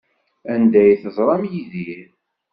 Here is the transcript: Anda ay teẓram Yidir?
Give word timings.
Anda 0.53 0.79
ay 0.83 0.95
teẓram 1.01 1.43
Yidir? 1.51 2.07